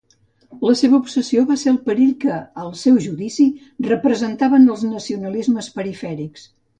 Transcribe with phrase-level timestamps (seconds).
[0.67, 3.45] La seva obsessió va ser el perill que, al seu judici,
[3.91, 6.47] representaven els nacionalismes perifèrics.